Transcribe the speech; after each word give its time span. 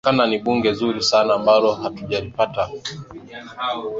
ge 0.03 0.07
linawezakawa 0.11 0.29
ni 0.29 0.37
bunge 0.45 0.69
nzuri 0.71 1.01
sana 1.03 1.33
ambalo 1.33 1.73
hatujapata 1.73 2.63
kwa 2.67 3.89